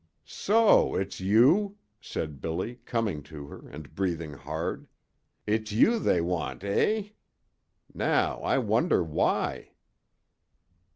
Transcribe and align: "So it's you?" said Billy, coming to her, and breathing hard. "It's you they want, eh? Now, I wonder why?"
"So 0.25 0.95
it's 0.95 1.19
you?" 1.19 1.77
said 2.01 2.41
Billy, 2.41 2.79
coming 2.85 3.21
to 3.29 3.45
her, 3.49 3.69
and 3.69 3.93
breathing 3.93 4.33
hard. 4.33 4.87
"It's 5.45 5.71
you 5.71 5.99
they 5.99 6.21
want, 6.21 6.63
eh? 6.63 7.09
Now, 7.93 8.39
I 8.39 8.57
wonder 8.57 9.03
why?" 9.03 9.73